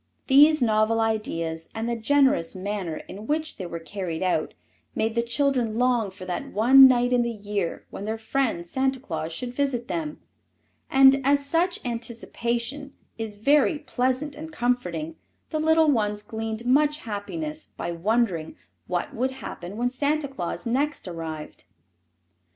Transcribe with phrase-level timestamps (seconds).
[0.25, 4.55] These novel ideas and the generous manner in which they were carried out
[4.95, 8.99] made the children long for that one night in the year when their friend Santa
[8.99, 10.19] Claus should visit them,
[10.89, 15.17] and as such anticipation is very pleasant and comforting
[15.51, 18.55] the little ones gleaned much happiness by wondering
[18.87, 21.63] what would happen when Santa Claus next arrived.